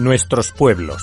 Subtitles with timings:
[0.00, 1.02] Nuestros pueblos.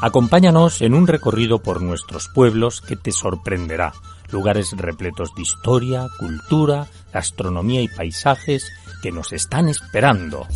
[0.00, 3.92] Acompáñanos en un recorrido por nuestros pueblos que te sorprenderá.
[4.30, 8.70] Lugares repletos de historia, cultura, gastronomía y paisajes
[9.02, 10.46] que nos están esperando.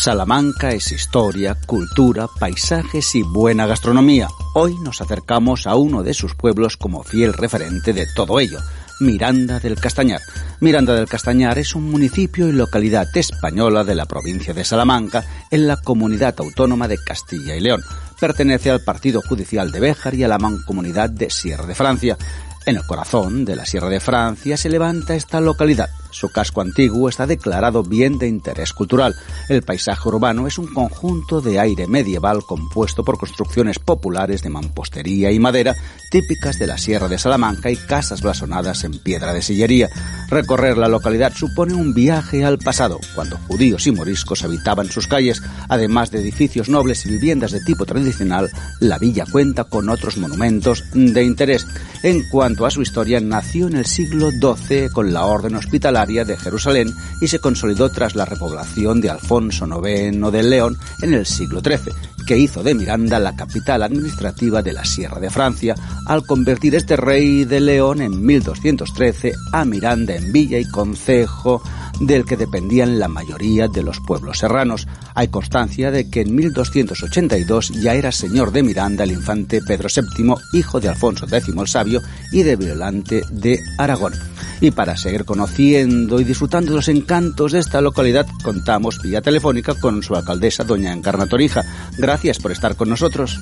[0.00, 4.28] Salamanca es historia, cultura, paisajes y buena gastronomía.
[4.54, 8.60] Hoy nos acercamos a uno de sus pueblos como fiel referente de todo ello,
[9.00, 10.22] Miranda del Castañar.
[10.60, 15.66] Miranda del Castañar es un municipio y localidad española de la provincia de Salamanca en
[15.66, 17.82] la comunidad autónoma de Castilla y León.
[18.18, 22.16] Pertenece al partido judicial de Béjar y a la mancomunidad de Sierra de Francia.
[22.64, 25.90] En el corazón de la Sierra de Francia se levanta esta localidad.
[26.10, 29.14] Su casco antiguo está declarado bien de interés cultural.
[29.48, 35.30] El paisaje urbano es un conjunto de aire medieval compuesto por construcciones populares de mampostería
[35.30, 35.76] y madera
[36.10, 39.88] típicas de la Sierra de Salamanca y casas blasonadas en piedra de sillería.
[40.28, 45.42] Recorrer la localidad supone un viaje al pasado, cuando judíos y moriscos habitaban sus calles.
[45.68, 50.84] Además de edificios nobles y viviendas de tipo tradicional, la villa cuenta con otros monumentos
[50.92, 51.66] de interés.
[52.02, 55.54] En cuanto a su historia, nació en el siglo XII con la orden
[56.00, 61.26] de Jerusalén y se consolidó tras la repoblación de Alfonso IX de León en el
[61.26, 61.92] siglo XIII,
[62.26, 65.74] que hizo de Miranda la capital administrativa de la Sierra de Francia,
[66.06, 71.62] al convertir este rey de León en 1213 a Miranda en villa y concejo
[72.00, 74.88] del que dependían la mayoría de los pueblos serranos.
[75.14, 80.34] Hay constancia de que en 1282 ya era señor de Miranda el infante Pedro VII,
[80.54, 82.00] hijo de Alfonso X el Sabio
[82.32, 84.14] y de Violante de Aragón.
[84.60, 89.74] Y para seguir conociendo y disfrutando de los encantos de esta localidad, contamos vía telefónica
[89.74, 91.64] con su alcaldesa, doña Encarna Torija.
[91.96, 93.38] Gracias por estar con nosotros.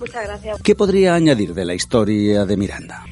[0.00, 0.62] Muchas gracias.
[0.62, 3.04] ¿Qué podría añadir de la historia de Miranda?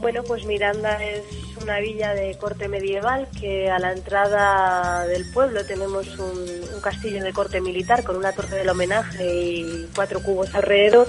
[0.00, 1.24] Bueno, pues Miranda es
[1.60, 7.32] una villa de corte medieval que a la entrada del pueblo tenemos un, castillo de
[7.32, 11.08] corte militar con una torre del homenaje y cuatro cubos alrededor.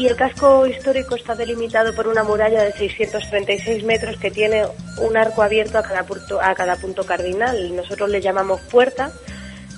[0.00, 4.64] Y el casco histórico está delimitado por una muralla de 636 metros que tiene
[4.96, 7.76] un arco abierto a cada punto, a cada punto cardinal.
[7.76, 9.12] Nosotros le llamamos puerta.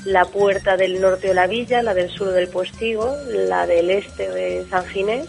[0.05, 4.31] La puerta del norte de la villa, la del sur del Postigo, la del este
[4.31, 5.29] de San Ginés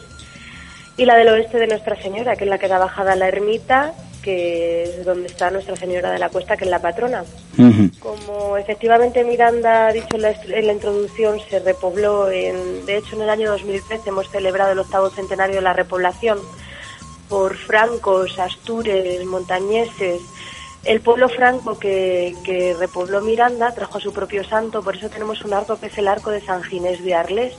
[0.95, 3.27] y la del oeste de Nuestra Señora, que es la que da bajada a la
[3.27, 3.93] ermita,
[4.23, 7.23] que es donde está Nuestra Señora de la Cuesta, que es la patrona.
[7.99, 13.29] Como efectivamente Miranda ha dicho en la, introducción, se repobló, en, de hecho en el
[13.29, 16.39] año 2013 hemos celebrado el octavo centenario de la repoblación
[17.29, 20.21] por francos, astures, montañeses.
[20.85, 25.43] El pueblo franco que, que repobló Miranda trajo a su propio santo, por eso tenemos
[25.43, 27.53] un arco que es el arco de San Ginés de Arles,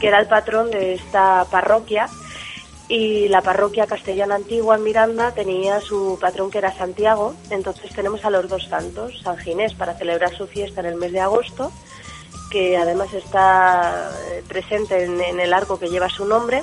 [0.00, 2.08] que era el patrón de esta parroquia
[2.88, 8.24] y la parroquia castellana antigua en Miranda tenía su patrón que era Santiago, entonces tenemos
[8.24, 11.72] a los dos santos, San Ginés para celebrar su fiesta en el mes de agosto,
[12.50, 16.62] que además está eh, presente en, en el arco que lleva su nombre,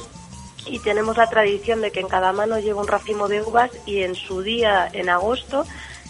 [0.65, 4.03] y tenemos la tradición de que en cada mano lleva un racimo de uvas y
[4.03, 5.65] en su día, en agosto,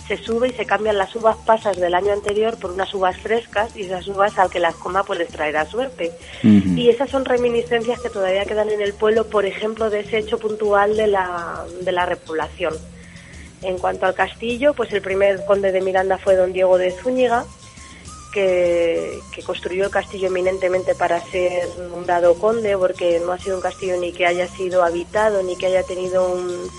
[0.08, 3.76] se sube y se cambian las uvas pasas del año anterior por unas uvas frescas
[3.76, 6.12] y esas uvas al que las coma pues les traerá suerte.
[6.44, 10.38] Y esas son reminiscencias que todavía quedan en el pueblo, por ejemplo, de ese hecho
[10.38, 12.74] puntual de la, de la repoblación.
[13.62, 17.46] En cuanto al castillo, pues el primer conde de Miranda fue don Diego de Zúñiga,
[18.34, 23.56] que, que, construyó el castillo eminentemente para ser un dado conde, porque no ha sido
[23.56, 26.70] un castillo ni que haya sido habitado, ni que haya tenido un,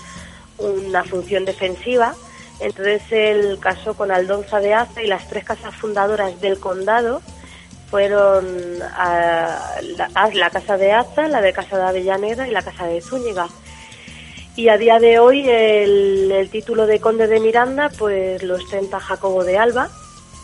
[0.57, 2.15] una función defensiva,
[2.59, 7.21] entonces él casó con Aldonza de Aza y las tres casas fundadoras del condado
[7.89, 8.45] fueron
[8.81, 9.79] a
[10.33, 13.47] la, casa de Aza, la de Casa de Avellaneda y la casa de Zúñiga.
[14.55, 19.43] Y a día de hoy el, título de conde de Miranda pues lo ostenta Jacobo
[19.43, 19.89] de Alba,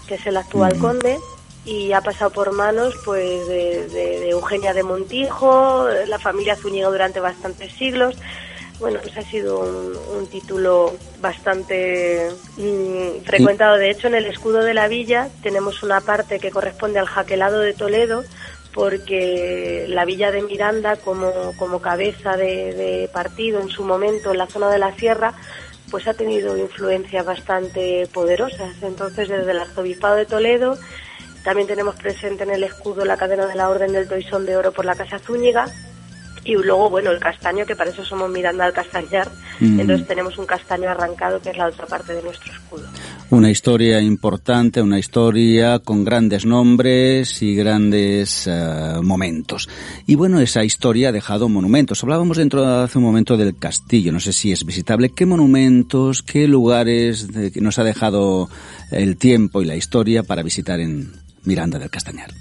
[0.08, 1.18] que es el actual conde,
[1.64, 7.20] y ha pasado por manos pues de, de Eugenia de Montijo, la familia Zúñiga durante
[7.20, 8.16] bastantes siglos,
[8.82, 13.78] bueno, pues ha sido un, título bastante mm, frecuentado.
[13.78, 17.60] De hecho, en el escudo de la villa tenemos una parte que corresponde al jaquelado
[17.60, 18.24] de Toledo,
[18.74, 24.48] porque la villa de Miranda, como, como cabeza de, partido en su momento en la
[24.48, 25.34] zona de la sierra,
[25.92, 28.82] pues ha tenido influencias bastante poderosas.
[28.82, 30.78] Entonces, desde el arzobispado de Toledo,
[31.44, 34.72] también tenemos presente en el escudo la cadena de la Orden del Toisón de Oro
[34.72, 35.66] por la Casa Zúñiga,
[36.44, 39.30] y luego, bueno, el castaño, que para eso somos Miranda al Castañar,
[39.60, 42.84] entonces tenemos un castaño arrancado que es la otra parte de nuestro escudo.
[43.30, 49.70] Una historia importante, una historia con grandes nombres y grandes uh, momentos.
[50.08, 52.04] Y bueno, esa historia ha dejado monumentos.
[52.04, 55.12] Hablábamos dentro de hace un momento del castillo, no sé si es visitable.
[55.16, 58.50] ¿Qué monumentos, qué lugares de, que nos ha dejado
[58.90, 61.12] el tiempo y la historia para visitar en
[61.44, 62.32] Miranda del Castañar?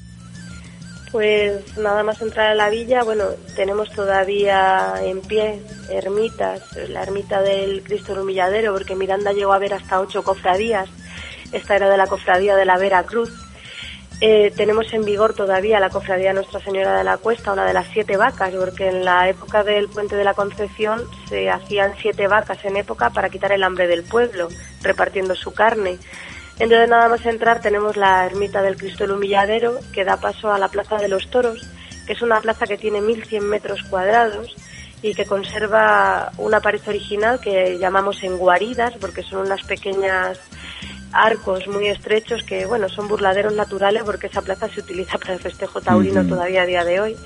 [1.12, 3.24] Pues nada más entrar a la villa, bueno,
[3.56, 9.58] tenemos todavía en pie ermitas, la ermita del Cristo del Humilladero, porque Miranda llegó a
[9.58, 10.88] ver hasta ocho cofradías,
[11.50, 13.32] esta era de la cofradía de la Vera Cruz.
[14.22, 17.88] Eh, tenemos en vigor todavía la cofradía Nuestra Señora de la Cuesta, una de las
[17.88, 22.64] siete vacas, porque en la época del puente de la Concepción se hacían siete vacas
[22.64, 24.48] en época para quitar el hambre del pueblo,
[24.82, 25.98] repartiendo su carne.
[26.60, 30.58] Entonces nada más entrar tenemos la ermita del Cristo del Humilladero que da paso a
[30.58, 31.66] la Plaza de los Toros,
[32.06, 34.54] que es una plaza que tiene 1.100 metros cuadrados
[35.00, 40.38] y que conserva una pared original que llamamos en guaridas porque son unas pequeñas
[41.12, 45.40] arcos muy estrechos que bueno son burladeros naturales porque esa plaza se utiliza para el
[45.40, 47.16] festejo taurino todavía a día de hoy.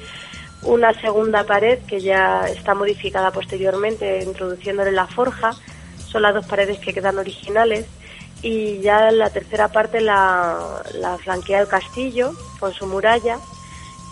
[0.63, 5.51] Una segunda pared que ya está modificada posteriormente introduciéndole la forja.
[6.07, 7.85] Son las dos paredes que quedan originales
[8.45, 13.39] y ya la tercera parte la, la flanquea el castillo con su muralla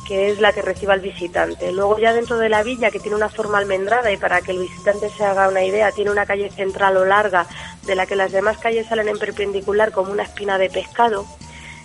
[0.06, 1.70] que es la que reciba al visitante.
[1.70, 4.58] Luego ya dentro de la villa, que tiene una forma almendrada y para que el
[4.58, 7.46] visitante se haga una idea, tiene una calle central o larga
[7.86, 11.24] de la que las demás calles salen en perpendicular como una espina de pescado.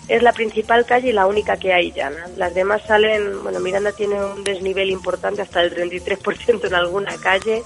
[0.08, 2.26] Es la principal calle y la única que hay llana.
[2.36, 7.62] Las demás salen, bueno, Miranda tiene un desnivel importante hasta el 33% en alguna calle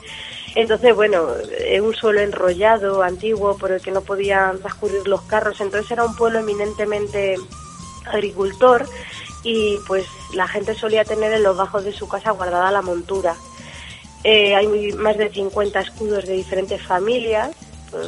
[0.54, 1.28] entonces, bueno,
[1.82, 5.60] un suelo enrollado, antiguo, por el que no podían transcurrir los carros.
[5.60, 7.36] Entonces era un pueblo eminentemente
[8.06, 8.86] agricultor
[9.42, 10.04] y pues
[10.34, 13.34] la gente solía tener en los bajos de su casa guardada la montura.
[14.24, 17.50] Eh, hay más de 50 escudos de diferentes familias,
[17.90, 18.06] pues,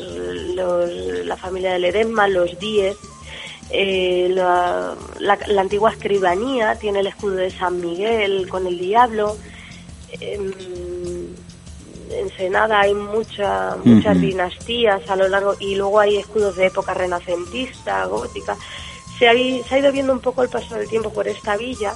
[1.26, 2.96] la familia de Ledesma, los Díez,
[3.70, 4.96] eh, la,
[5.58, 9.36] antigua escribanía tiene el escudo de San Miguel con el diablo.
[10.20, 10.52] Em,
[12.10, 18.04] Ensenada hay mucha, muchas dinastías a lo largo y luego hay escudos de época renacentista,
[18.06, 18.56] gótica.
[19.18, 21.94] Se ha, se ha ido viendo un poco el paso del tiempo por esta villa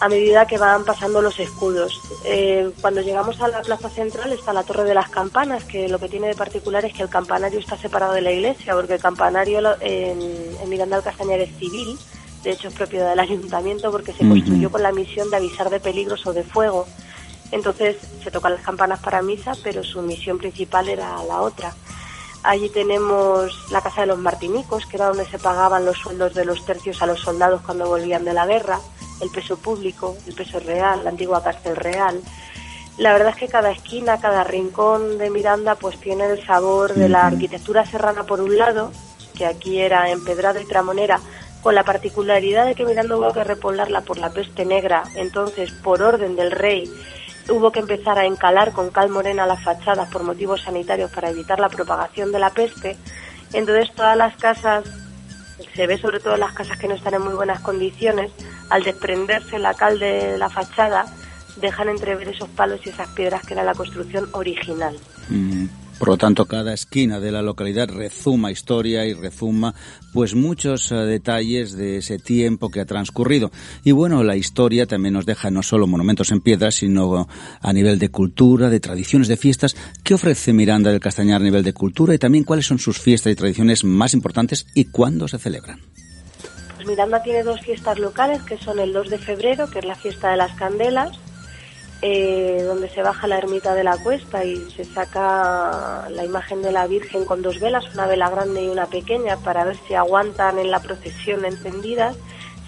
[0.00, 2.00] a medida que van pasando los escudos.
[2.24, 5.98] Eh, cuando llegamos a la plaza central está la Torre de las Campanas, que lo
[5.98, 9.00] que tiene de particular es que el campanario está separado de la iglesia, porque el
[9.00, 10.20] campanario en,
[10.62, 11.98] en Miranda del Castañar es civil,
[12.42, 15.80] de hecho es propiedad del ayuntamiento porque se construyó con la misión de avisar de
[15.80, 16.86] peligros o de fuego.
[17.52, 21.74] Entonces se tocan las campanas para misa, pero su misión principal era la otra.
[22.42, 26.46] Allí tenemos la Casa de los Martinicos, que era donde se pagaban los sueldos de
[26.46, 28.80] los tercios a los soldados cuando volvían de la guerra,
[29.20, 32.20] el peso público, el peso real, la antigua cárcel real.
[32.96, 37.08] La verdad es que cada esquina, cada rincón de Miranda pues tiene el sabor de
[37.08, 38.90] la arquitectura serrana por un lado,
[39.36, 41.20] que aquí era empedrada y tramonera,
[41.62, 46.02] con la particularidad de que Miranda hubo que repoblarla por la peste negra, entonces por
[46.02, 46.90] orden del rey
[47.48, 51.58] hubo que empezar a encalar con cal morena las fachadas por motivos sanitarios para evitar
[51.58, 52.96] la propagación de la peste.
[53.52, 54.84] Entonces todas las casas,
[55.74, 58.30] se ve sobre todo las casas que no están en muy buenas condiciones,
[58.68, 61.06] al desprenderse la cal de la fachada,
[61.56, 64.96] dejan entrever esos palos y esas piedras que era la construcción original.
[66.00, 69.74] Por lo tanto, cada esquina de la localidad rezuma historia y rezuma
[70.14, 73.50] pues muchos eh, detalles de ese tiempo que ha transcurrido.
[73.84, 77.28] Y bueno, la historia también nos deja no solo monumentos en piedra, sino
[77.60, 79.76] a nivel de cultura, de tradiciones, de fiestas.
[80.02, 83.34] ¿Qué ofrece Miranda del Castañar a nivel de cultura y también cuáles son sus fiestas
[83.34, 85.80] y tradiciones más importantes y cuándo se celebran?
[86.76, 89.96] Pues Miranda tiene dos fiestas locales, que son el 2 de febrero, que es la
[89.96, 91.10] fiesta de las candelas,
[92.02, 96.72] eh, donde se baja la ermita de la cuesta y se saca la imagen de
[96.72, 100.58] la Virgen con dos velas, una vela grande y una pequeña, para ver si aguantan
[100.58, 102.16] en la procesión encendidas.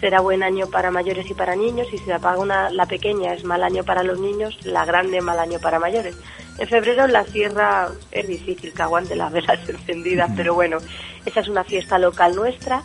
[0.01, 3.35] Será buen año para mayores y para niños, y si se apaga una, la pequeña
[3.35, 6.17] es mal año para los niños, la grande mal año para mayores.
[6.59, 10.79] En febrero en la sierra es difícil que aguante las velas encendidas, pero bueno,
[11.25, 12.83] esa es una fiesta local nuestra.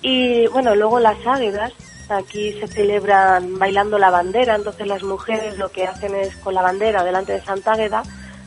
[0.00, 1.72] Y bueno, luego las águedas,
[2.08, 6.60] Aquí se celebran bailando la bandera, entonces las mujeres lo que hacen es con la
[6.60, 8.02] bandera delante de Santa Águeda,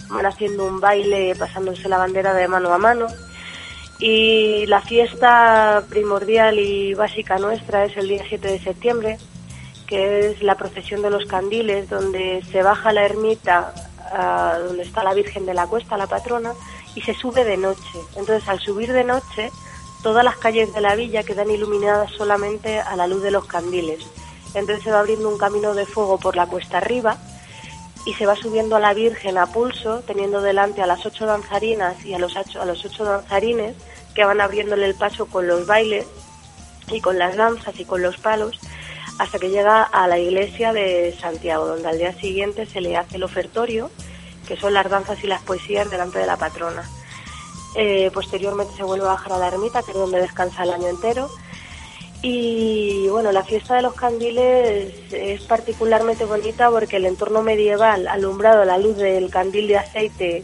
[0.10, 3.08] van haciendo un baile pasándose la bandera de mano a mano.
[4.00, 9.18] Y la fiesta primordial y básica nuestra es el día 7 de septiembre,
[9.88, 13.74] que es la procesión de los candiles, donde se baja la ermita,
[14.12, 16.54] ah, donde está la Virgen de la Cuesta, la patrona,
[16.94, 18.00] y se sube de noche.
[18.16, 19.50] Entonces al subir de noche
[20.04, 24.06] todas las calles de la villa quedan iluminadas solamente a la luz de los candiles.
[24.54, 27.18] Entonces se va abriendo un camino de fuego por la cuesta arriba
[28.06, 32.06] y se va subiendo a la Virgen a pulso, teniendo delante a las ocho danzarinas
[32.06, 33.76] y a los, ocho, a los ocho danzarines
[34.16, 36.06] que van abriéndole el paso con los bailes
[36.90, 38.60] y con las danzas y con los palos
[39.20, 43.18] hasta que llega a la iglesia de Santiago, donde al día siguiente se le hace
[43.18, 43.90] el ofertorio,
[44.48, 46.84] que son las danzas y las poesías delante de la patrona.
[47.76, 50.88] Eh, posteriormente se vuelve a bajar a la ermita, que es donde descansa el año
[50.88, 51.30] entero.
[52.24, 58.64] Y bueno, la fiesta de los candiles es particularmente bonita porque el entorno medieval, alumbrado
[58.64, 60.44] a la luz del candil de aceite,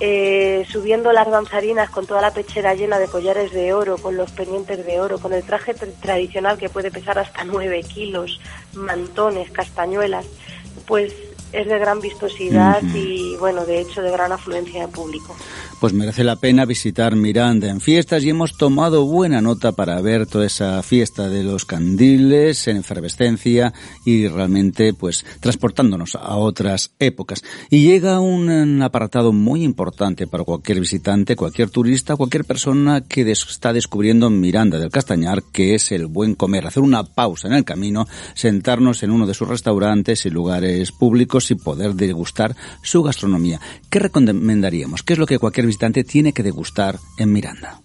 [0.00, 4.32] eh, subiendo las danzarinas con toda la pechera llena de collares de oro, con los
[4.32, 8.40] pendientes de oro, con el traje tradicional que puede pesar hasta 9 kilos,
[8.72, 10.26] mantones, castañuelas,
[10.86, 11.12] pues
[11.52, 15.36] es de gran vistosidad y, bueno, de hecho, de gran afluencia de público
[15.82, 20.28] pues merece la pena visitar Miranda en fiestas y hemos tomado buena nota para ver
[20.28, 23.72] toda esa fiesta de los candiles en efervescencia
[24.04, 27.42] y realmente pues transportándonos a otras épocas.
[27.68, 33.72] Y llega un apartado muy importante para cualquier visitante, cualquier turista, cualquier persona que está
[33.72, 38.06] descubriendo Miranda del Castañar, que es el buen comer, hacer una pausa en el camino,
[38.34, 43.60] sentarnos en uno de sus restaurantes y lugares públicos y poder degustar su gastronomía.
[43.90, 45.02] ¿Qué recomendaríamos?
[45.02, 47.80] ¿Qué es lo que cualquier visitante tiene que degustar en Miranda?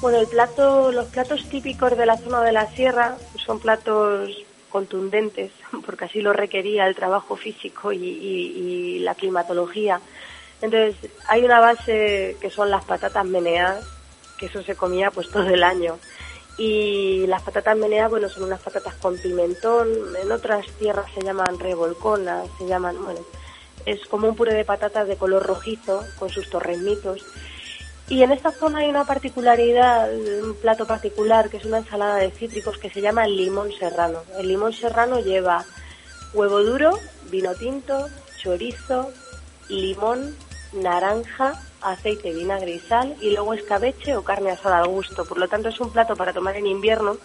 [0.00, 4.30] Bueno, el plato, los platos típicos de la zona de la sierra son platos
[4.68, 5.52] contundentes,
[5.86, 10.00] porque así lo requería el trabajo físico y, la climatología.
[10.60, 13.84] Entonces, hay una base que son las patatas meneadas,
[14.38, 15.98] que eso se comía pues todo el año.
[16.56, 19.88] Y las patatas meneadas, bueno, son unas patatas con pimentón,
[20.22, 23.20] en otras tierras se llaman revolconas, se llaman, bueno,
[23.86, 27.24] es como un puré de patatas de color rojizo con sus torrenitos.
[28.08, 32.30] Y en esta zona hay una particularidad, un plato particular, que es una ensalada de
[32.30, 34.20] cítricos que se llama el limón serrano.
[34.38, 35.64] El limón serrano lleva
[36.34, 36.98] huevo duro,
[37.30, 38.08] vino tinto,
[38.42, 39.10] chorizo,
[39.68, 40.36] limón,
[40.74, 45.24] naranja, aceite, vinagre y sal, y luego escabeche o carne asada al gusto.
[45.24, 47.16] Por lo tanto, es un plato para tomar en invierno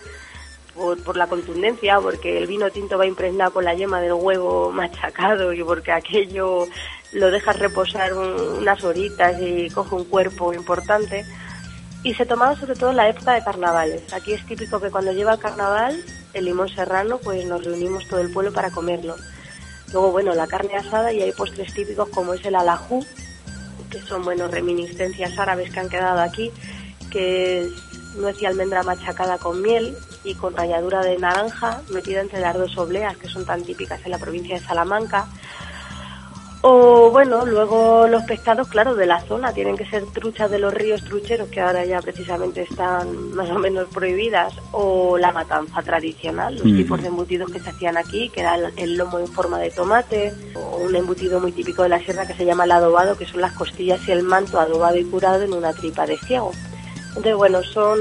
[0.76, 5.52] por, la contundencia, porque el vino tinto va impregnado con la yema del huevo machacado
[5.54, 6.68] y porque aquello
[7.12, 11.26] lo dejas reposar unas horitas y coge un cuerpo importante.
[12.04, 14.14] Y se tomaba sobre todo en la época de carnavales.
[14.14, 16.02] Aquí es típico que cuando lleva el carnaval,
[16.34, 19.16] el limón serrano, pues nos reunimos todo el pueblo para comerlo.
[19.92, 23.04] Luego, bueno, la carne asada y hay postres típicos como es el alajú,
[23.90, 26.52] que son, bueno, reminiscencias árabes que han quedado aquí,
[27.12, 32.40] que es nuez y almendra machacada con miel y con ralladura de naranja metida entre
[32.40, 35.28] las dos obleas que son tan típicas en la provincia de Salamanca.
[36.62, 40.74] O bueno, luego los pescados, claro, de la zona, tienen que ser truchas de los
[40.74, 46.56] ríos trucheros que ahora ya precisamente están más o menos prohibidas, o la matanza tradicional,
[46.56, 49.72] los tipos de embutidos que se hacían aquí, que era el, lomo en forma de
[49.72, 53.26] tomate, o un embutido muy típico de la sierra que se llama el adobado, que
[53.26, 56.52] son las costillas y el manto adobado y curado en una tripa de ciego.
[57.08, 57.98] Entonces, bueno, son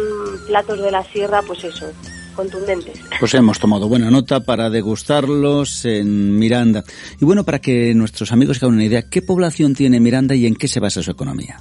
[0.49, 1.93] platos de la sierra, pues eso,
[2.39, 3.01] contundentes.
[3.19, 6.85] Pues hemos tomado buena nota para degustarlos en Miranda.
[7.21, 10.55] Y bueno, para que nuestros amigos hagan una idea, ¿qué población tiene Miranda y en
[10.55, 11.61] qué se basa su economía?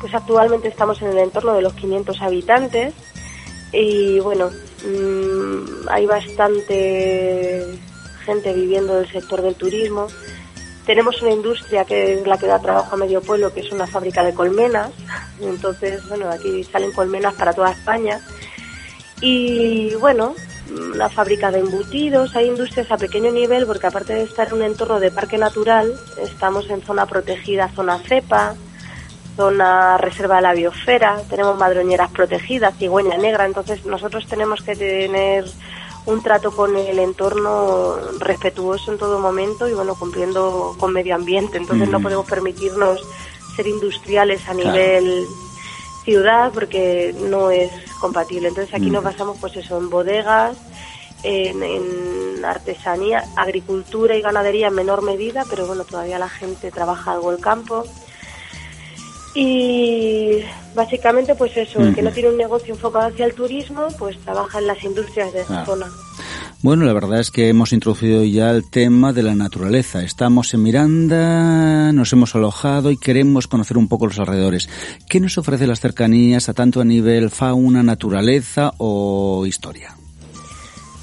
[0.00, 2.94] Pues actualmente estamos en el entorno de los 500 habitantes
[3.72, 7.78] y bueno, mm, hay bastante
[8.26, 10.08] gente viviendo del sector del turismo
[10.86, 13.86] tenemos una industria que es la que da trabajo a medio pueblo, que es una
[13.86, 14.90] fábrica de colmenas.
[15.40, 18.20] Entonces, bueno, aquí salen colmenas para toda España.
[19.26, 20.34] Y bueno,
[20.94, 24.62] una fábrica de embutidos, hay industrias a pequeño nivel porque aparte de estar en un
[24.62, 28.54] entorno de parque natural, estamos en zona protegida, zona cepa,
[29.34, 35.46] zona reserva de la biosfera, tenemos madroñeras protegidas, cigüeña negra, entonces nosotros tenemos que tener
[36.04, 41.56] un trato con el entorno respetuoso en todo momento y bueno, cumpliendo con medio ambiente.
[41.56, 43.00] Entonces no podemos permitirnos
[43.56, 45.26] ser industriales a nivel
[46.04, 47.70] ciudad porque no es
[48.00, 48.48] compatible.
[48.48, 50.56] Entonces aquí nos basamos pues eso en bodegas,
[51.22, 57.12] en, en, artesanía, agricultura y ganadería en menor medida, pero bueno, todavía la gente trabaja
[57.12, 57.84] algo el campo.
[59.34, 60.44] Y
[60.74, 64.58] básicamente pues eso, el que no tiene un negocio enfocado hacia el turismo, pues trabaja
[64.58, 65.90] en las industrias de esa zona.
[66.64, 70.02] Bueno, la verdad es que hemos introducido ya el tema de la naturaleza.
[70.02, 74.70] Estamos en Miranda, nos hemos alojado y queremos conocer un poco los alrededores.
[75.06, 79.94] ¿Qué nos ofrece las cercanías a tanto a nivel fauna, naturaleza o historia?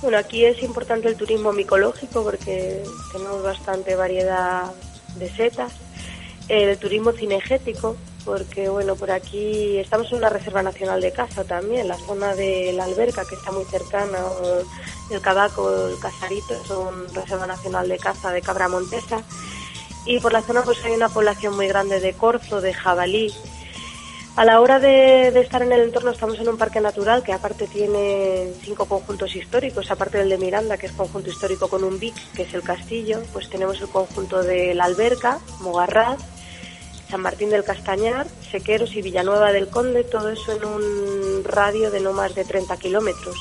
[0.02, 4.64] Bueno, aquí es importante el turismo micológico porque tenemos bastante variedad
[5.20, 5.74] de setas.
[6.50, 11.88] El turismo cinegético, porque bueno, por aquí estamos en una reserva nacional de caza también,
[11.88, 14.20] la zona de la alberca que está muy cercana,
[15.10, 19.24] el Cabaco, el Casarito, son reserva nacional de caza de cabra montesa
[20.06, 23.32] y por la zona pues hay una población muy grande de corzo, de jabalí.
[24.38, 27.68] A la hora de, estar en el entorno estamos en un parque natural que aparte
[27.68, 32.16] tiene cinco conjuntos históricos, aparte del de Miranda, que es conjunto histórico con un BIC,
[32.34, 36.20] que es el castillo, pues tenemos el conjunto de La Alberca, Mogarraz,
[37.12, 42.00] San Martín del Castañar, Sequeros y Villanueva del Conde, todo eso en un radio de
[42.00, 43.36] no más de 30 kilómetros.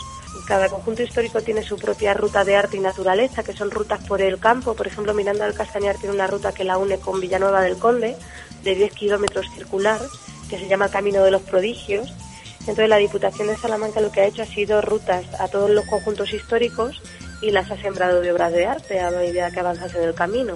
[0.45, 4.23] Cada conjunto histórico tiene su propia ruta de arte y naturaleza, que son rutas por
[4.23, 4.75] el campo.
[4.75, 8.17] Por ejemplo, Miranda del Castañar tiene una ruta que la une con Villanueva del Conde,
[8.65, 10.01] de 10 kilómetros circular
[10.49, 12.13] que se llama Camino de los Prodigios.
[12.61, 15.87] Entonces la Diputación de Salamanca lo que ha hecho ha sido rutas a todos los
[15.87, 17.01] conjuntos históricos
[17.41, 20.55] y las ha sembrado de obras de arte a medida que avanzas en el camino.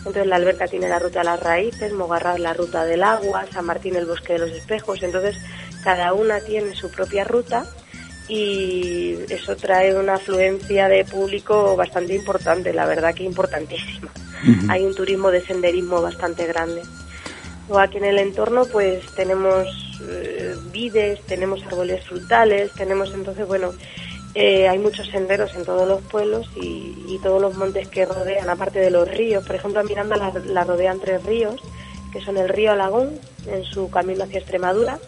[0.00, 3.66] Entonces la alberca tiene la ruta de las raíces, Mogarraz la ruta del agua, San
[3.66, 5.02] Martín el bosque de los espejos.
[5.02, 5.36] Entonces
[5.84, 7.64] cada una tiene su propia ruta
[8.28, 14.10] y eso trae una afluencia de público bastante importante, la verdad que importantísima.
[14.68, 16.82] Hay un turismo de senderismo bastante grande
[17.70, 19.66] o aquí en el entorno pues tenemos
[20.08, 23.72] eh, vides, tenemos árboles frutales, tenemos entonces, bueno,
[24.34, 28.78] eh, hay muchos senderos en todos los pueblos y, todos los montes que rodean, aparte
[28.78, 29.44] de los ríos.
[29.46, 31.60] Por ejemplo, a Miranda la, rodean tres ríos,
[32.12, 34.98] que son el río Alagón, en su camino hacia Extremadura,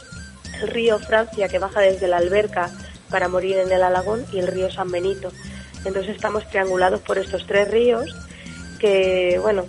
[0.60, 2.70] el río Francia, que baja desde la alberca
[3.08, 5.32] para morir en el Alagón, y el río San Benito.
[5.86, 8.14] Entonces estamos triangulados por estos tres ríos
[8.78, 9.64] que, bueno,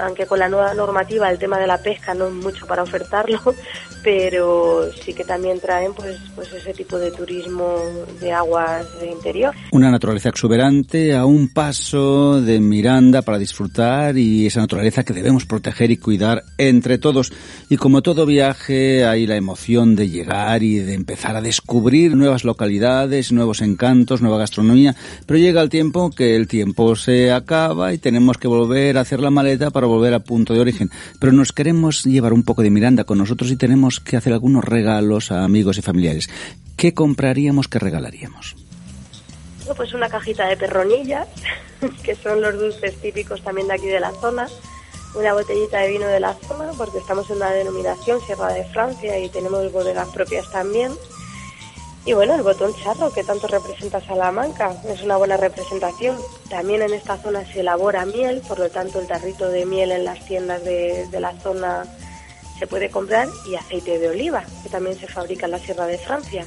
[0.00, 3.40] aunque con la nueva normativa el tema de la pesca no es mucho para ofertarlo,
[4.02, 7.76] pero sí que también traen pues, pues ese tipo de turismo
[8.20, 9.54] de aguas de interior.
[9.72, 15.44] Una naturaleza exuberante a un paso de Miranda para disfrutar y esa naturaleza que debemos
[15.44, 17.32] proteger y cuidar entre todos.
[17.68, 22.44] Y como todo viaje hay la emoción de llegar y de empezar a descubrir nuevas
[22.44, 24.94] localidades, nuevos encantos, nueva gastronomía,
[25.26, 29.20] pero llega el tiempo que el tiempo se acaba y tenemos que volver a hacer
[29.20, 30.90] la maleta para volver a punto de origen.
[31.18, 34.64] Pero nos queremos llevar un poco de Miranda con nosotros y tenemos que hacer algunos
[34.64, 36.28] regalos a amigos y familiares.
[36.76, 38.56] ¿Qué compraríamos, qué regalaríamos?
[39.76, 41.28] Pues una cajita de perronillas,
[42.02, 44.48] que son los dulces típicos también de aquí de la zona,
[45.14, 49.18] una botellita de vino de la zona, porque estamos en la denominación Sierra de Francia
[49.18, 50.92] y tenemos bodegas propias también.
[52.06, 56.16] Y bueno, el botón charro, que tanto representa Salamanca, es una buena representación.
[56.48, 60.04] También en esta zona se elabora miel, por lo tanto el tarrito de miel en
[60.04, 61.84] las tiendas de, de la zona
[62.58, 65.98] se puede comprar y aceite de oliva, que también se fabrica en la Sierra de
[65.98, 66.44] Francia.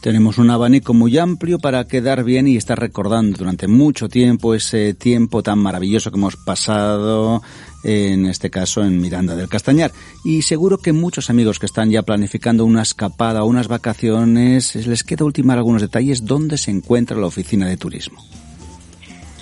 [0.00, 4.94] Tenemos un abanico muy amplio para quedar bien y estar recordando durante mucho tiempo ese
[4.94, 7.42] tiempo tan maravilloso que hemos pasado,
[7.82, 9.92] en este caso en Miranda del Castañar.
[10.24, 15.04] Y seguro que muchos amigos que están ya planificando una escapada o unas vacaciones, les
[15.04, 18.24] queda ultimar algunos detalles dónde se encuentra la oficina de turismo.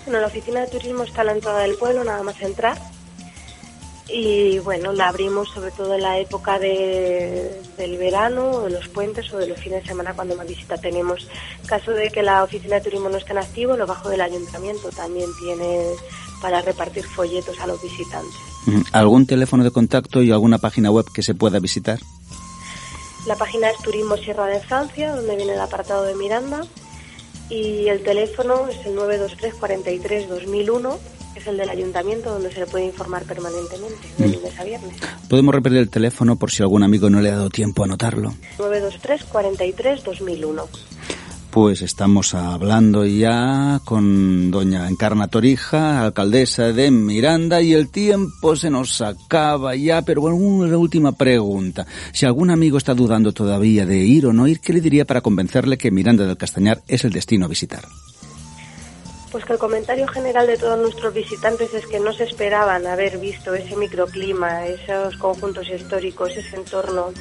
[0.05, 2.79] Bueno, la oficina de turismo está a la entrada del pueblo, nada más entrar
[4.11, 9.33] y bueno, la abrimos sobre todo en la época de, del verano, de los puentes
[9.33, 11.29] o de los fines de semana cuando más visita tenemos.
[11.66, 14.88] Caso de que la oficina de turismo no esté en activo, lo bajo del ayuntamiento
[14.90, 15.92] también tiene
[16.40, 18.35] para repartir folletos a los visitantes.
[18.92, 21.98] ¿Algún teléfono de contacto y alguna página web que se pueda visitar?
[23.27, 26.62] La página es Turismo Sierra de Francia, donde viene el apartado de Miranda,
[27.51, 30.98] y el teléfono es el 923 43 2001
[31.38, 34.33] es el del ayuntamiento donde se le puede informar permanentemente, de mm.
[34.33, 34.96] lunes a viernes.
[35.29, 38.35] ¿Podemos repetir el teléfono por si algún amigo no le ha dado tiempo a anotarlo?
[38.59, 40.68] 923 43 2001.
[41.51, 48.69] Pues estamos hablando ya con doña Encarna Torija, alcaldesa de Miranda, y el tiempo se
[48.69, 51.87] nos acaba ya, pero bueno, una última pregunta.
[52.13, 55.23] Si algún amigo está dudando todavía de ir o no ir, ¿qué le diría para
[55.23, 57.85] convencerle que Miranda del Castañar es el destino a visitar?
[59.33, 63.19] Pues que el comentario general de todos nuestros visitantes es que no se esperaban haber
[63.19, 67.13] visto ese microclima, esos conjuntos históricos, ese entorno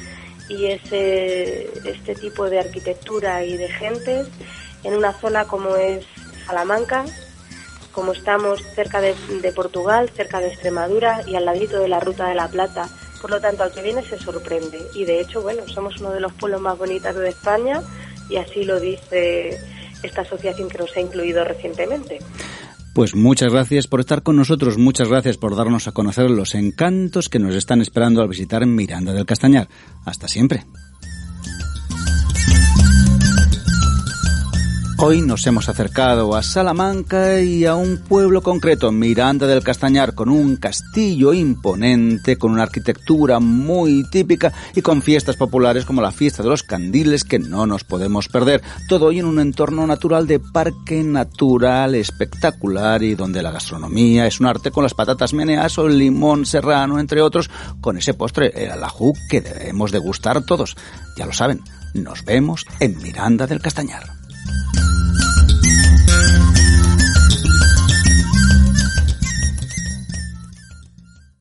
[0.48, 4.28] y ese este tipo de arquitectura y de gentes
[4.84, 6.04] en una zona como es
[6.46, 7.04] Salamanca,
[7.92, 12.28] como estamos cerca de, de, Portugal, cerca de Extremadura y al ladito de la Ruta
[12.28, 12.88] de la Plata.
[13.20, 14.80] Por lo tanto, al que viene se sorprende.
[14.94, 17.82] Y de hecho, bueno, somos uno de los pueblos más bonitos de España
[18.28, 19.58] y así lo dice
[20.02, 22.20] esta asociación que nos ha incluido recientemente.
[22.98, 27.28] Pues muchas gracias por estar con nosotros, muchas gracias por darnos a conocer los encantos
[27.28, 29.68] que nos están esperando al visitar Miranda del Castañar.
[30.04, 30.64] Hasta siempre.
[35.00, 40.28] Hoy nos hemos acercado a Salamanca y a un pueblo concreto, Miranda del Castañar, con
[40.28, 46.42] un castillo imponente, con una arquitectura muy típica y con fiestas populares como la fiesta
[46.42, 48.60] de los candiles que no nos podemos perder.
[48.88, 54.40] Todo hoy en un entorno natural de parque natural espectacular y donde la gastronomía es
[54.40, 58.50] un arte con las patatas meneas o el limón serrano, entre otros, con ese postre,
[58.52, 60.76] el alajú, que debemos degustar todos.
[61.16, 61.62] Ya lo saben,
[61.94, 64.17] nos vemos en Miranda del Castañar.